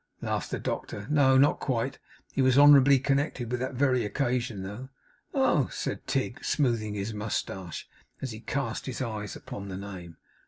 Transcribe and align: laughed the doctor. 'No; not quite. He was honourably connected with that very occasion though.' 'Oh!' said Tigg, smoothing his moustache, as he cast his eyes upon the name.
laughed 0.19 0.49
the 0.49 0.57
doctor. 0.57 1.05
'No; 1.11 1.37
not 1.37 1.59
quite. 1.59 1.99
He 2.33 2.41
was 2.41 2.57
honourably 2.57 2.97
connected 2.97 3.51
with 3.51 3.59
that 3.59 3.75
very 3.75 4.03
occasion 4.03 4.63
though.' 4.63 4.89
'Oh!' 5.35 5.69
said 5.71 6.07
Tigg, 6.07 6.43
smoothing 6.43 6.95
his 6.95 7.13
moustache, 7.13 7.87
as 8.19 8.31
he 8.31 8.39
cast 8.39 8.87
his 8.87 8.99
eyes 8.99 9.35
upon 9.35 9.69
the 9.69 9.77
name. 9.77 10.17